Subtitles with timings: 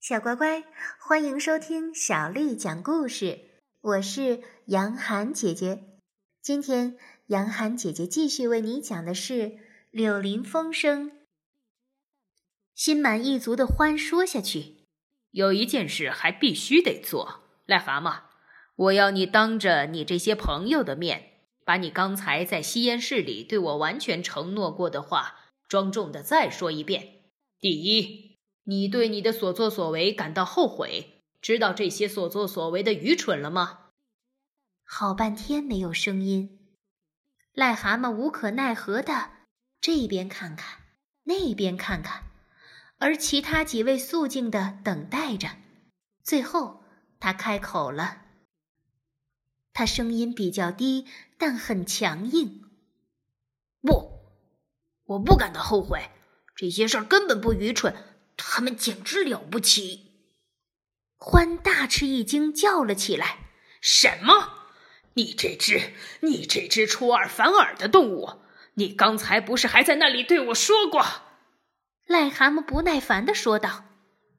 [0.00, 0.62] 小乖乖，
[1.00, 3.40] 欢迎收听小丽讲故事。
[3.80, 5.82] 我是杨涵姐姐。
[6.40, 9.32] 今天杨涵姐姐继续为你讲的是
[9.90, 11.10] 《柳林风声》。
[12.76, 14.84] 心满意足的欢说下去。
[15.32, 18.20] 有一件事还必须得做，癞蛤蟆，
[18.76, 21.32] 我要你当着你这些朋友的面，
[21.64, 27.24] 把你刚才在吸烟室里对我完全承诺过的话，庄重的再说一遍。
[27.58, 28.27] 第一。
[28.70, 33.86] 你对你的所作所为感到后悔，知道这些所作所为的愚蠢了吗？
[34.84, 36.68] 好半天没有声音，
[37.54, 39.30] 癞蛤蟆无可奈何的
[39.80, 40.80] 这边看看，
[41.24, 42.24] 那边看看，
[42.98, 45.48] 而其他几位肃静的等待着。
[46.22, 46.84] 最后，
[47.18, 48.26] 他开口了，
[49.72, 51.06] 他声音比较低，
[51.38, 52.68] 但很强硬
[53.80, 54.26] ：“不，
[55.04, 56.10] 我不感到后悔，
[56.54, 57.96] 这些事儿根本不愚蠢。”
[58.38, 60.06] 他们简直了不起！
[61.18, 63.38] 欢大吃一惊，叫了起来
[63.82, 64.68] ：“什么？
[65.14, 68.40] 你这只，你这只出尔反尔的动物！
[68.74, 71.04] 你刚才不是还在那里对我说过？”
[72.06, 73.84] 癞蛤蟆不耐烦的说道：“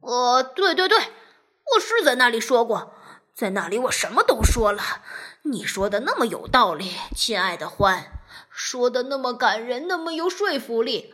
[0.00, 2.94] 呃，对对对，我是在那里说过，
[3.34, 5.02] 在那里我什么都说了。
[5.42, 8.12] 你说的那么有道理，亲爱的欢，
[8.48, 11.12] 说的那么感人，那么有说服力。”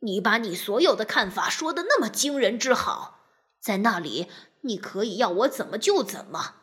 [0.00, 3.20] 你把你所有的看法说的那么惊人之好，
[3.60, 4.28] 在那里
[4.60, 6.54] 你可以要我怎么就怎么，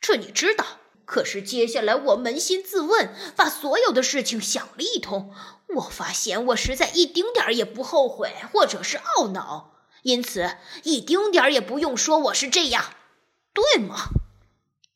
[0.00, 0.64] 这你知道。
[1.06, 5.34] 可是接下来我扪心自问，把所有的事情想了一通，
[5.76, 12.94] 我发现我实在一丁点儿也不后悔，或者是懊恼，因此一丁点儿也不用说我是这样，
[13.52, 13.96] 对吗？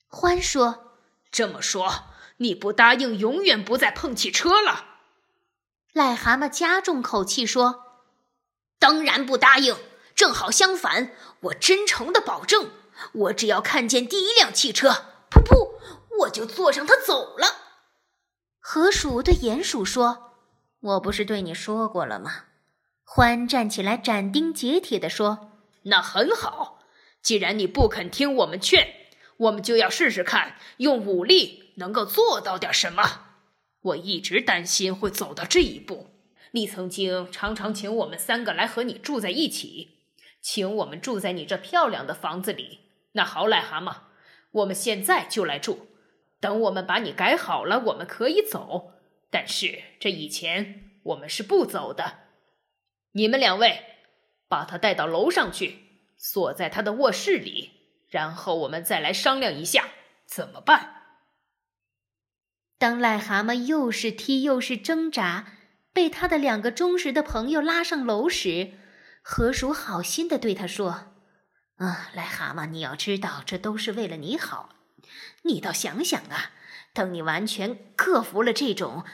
[0.09, 0.95] 欢说
[1.31, 2.05] ：“这么说，
[2.39, 4.87] 你不答应永远不再碰汽车了？”
[5.99, 7.83] 癞蛤蟆加重口气说
[8.79, 9.77] ：“当然不答应，
[10.15, 12.71] 正好相反，我真诚的保证，
[13.13, 14.91] 我只要看见第一辆汽车，
[15.29, 15.73] 噗噗，
[16.21, 17.49] 我就坐上它走了。”
[18.63, 20.35] 河鼠对鼹鼠说
[20.79, 22.45] ：“我不是对你说过了吗？”
[23.03, 25.51] 欢站起来斩钉截铁地说
[25.83, 26.79] ：“那很好，
[27.21, 28.95] 既然你不肯听我们劝，
[29.39, 33.23] 我们就要试试看，用武力能够做到点什么。”
[33.89, 36.09] 我一直担心会走到这一步。
[36.53, 39.99] 你曾经常常请我们三个来和你住在一起，
[40.41, 42.81] 请我们住在你这漂亮的房子里。
[43.13, 43.97] 那好，癞蛤蟆，
[44.53, 45.89] 我们现在就来住。
[46.41, 48.93] 等我们把你改好了，我们可以走。
[49.31, 52.21] 但是这以前我们是不走的。
[53.13, 53.83] 你们两位
[54.49, 55.79] 把他带到楼上去，
[56.17, 57.73] 锁在他的卧室里，
[58.09, 59.89] 然后我们再来商量一下
[60.27, 60.98] 怎么办。
[62.79, 65.47] 当癞蛤蟆又是踢又是挣扎，
[65.93, 68.75] 被他的两个忠实的朋友拉上楼时，
[69.21, 71.13] 河鼠好心的对他说
[71.79, 74.77] ：“啊，癞蛤蟆，你要知道，这都是为了你好。
[75.43, 76.53] 你倒想想啊，
[76.95, 79.05] 等你完全克服了这种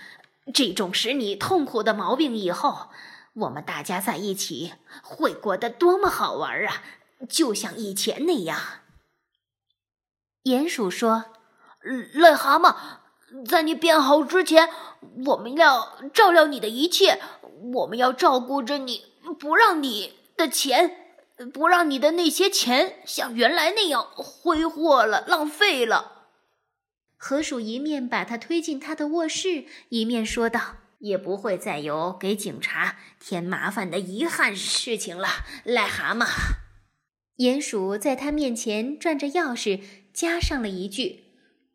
[0.52, 2.90] 这种使你痛苦的毛病以后，
[3.32, 6.82] 我们大家在一起会过得多么好玩啊！
[7.30, 8.60] 就像以前那样。”
[10.44, 11.32] 鼹鼠说
[12.14, 12.98] ：“癞蛤蟆。”
[13.46, 14.68] 在你变好之前，
[15.26, 17.20] 我们要照料你的一切，
[17.74, 19.04] 我们要照顾着你，
[19.38, 21.18] 不让你的钱，
[21.52, 26.28] 不让你的那些钱像原来那样挥霍了、浪费了。
[27.16, 35.28] 河鼠一面把他推进他的卧室，一面说道：“也不会再有给警察添麻烦的遗憾事情了。”
[35.64, 36.26] 癞蛤蟆，
[37.38, 39.80] 鼹鼠在他面前转着钥匙，
[40.12, 41.23] 加上了一句。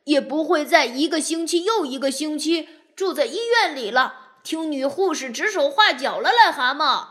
[0.09, 6.31] 也不会在一个星期又一个星期住在医院里了，听女护士指手画脚了。
[6.31, 7.08] 癞蛤蟆，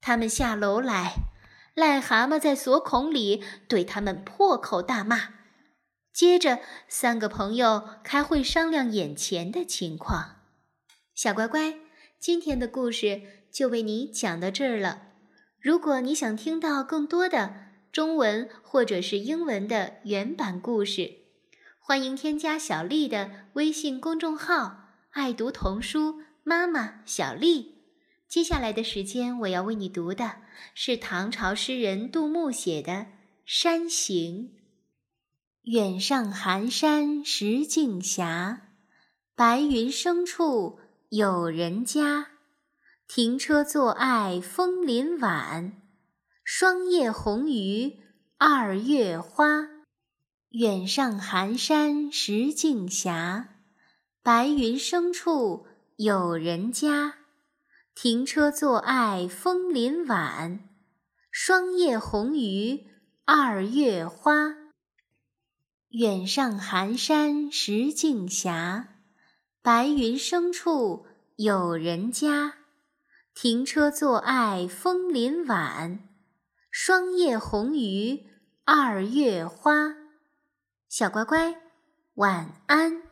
[0.00, 1.16] 他们下楼来，
[1.76, 5.34] 癞蛤蟆在锁孔里对他们破口大骂。
[6.10, 10.36] 接着，三个朋友开会商量眼前的情况。
[11.14, 11.74] 小乖乖，
[12.18, 13.20] 今天的故事
[13.52, 15.02] 就为你讲到这儿了。
[15.60, 17.54] 如果你想听到更多的
[17.92, 21.17] 中文或者是英文的原版故事，
[21.88, 27.76] 欢迎添加小丽的微信公众号“爱读童书妈妈小丽”。
[28.28, 30.42] 接下来的时间，我要为你读的
[30.74, 32.92] 是唐朝诗人杜牧写的
[33.46, 34.50] 《山行》。
[35.72, 38.58] 远上寒山石径斜，
[39.34, 42.32] 白云生处有人家。
[43.06, 45.80] 停车坐爱枫林晚，
[46.44, 47.96] 霜叶红于
[48.36, 49.77] 二月花。
[50.52, 53.10] 远上寒山石径斜，
[54.22, 55.66] 白云生处
[55.96, 57.16] 有人家。
[57.94, 60.60] 停车坐爱枫林晚，
[61.30, 62.86] 霜叶红于
[63.26, 64.54] 二月花。
[65.90, 68.86] 远上寒山石径斜，
[69.60, 71.04] 白云生处
[71.36, 72.54] 有人家。
[73.34, 76.08] 停车坐爱枫林晚，
[76.70, 78.26] 霜叶红于
[78.64, 80.07] 二月花。
[80.88, 81.54] 小乖乖，
[82.14, 83.07] 晚安。